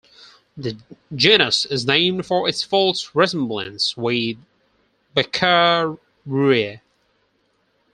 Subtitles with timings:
[0.57, 0.77] The
[1.13, 4.37] genus is named for its false resemblance with
[5.15, 6.81] "Baccaurea".